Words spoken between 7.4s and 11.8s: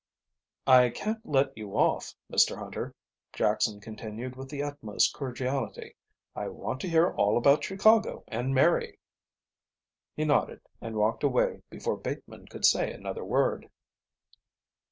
Chicago and Mary." He nodded and walked away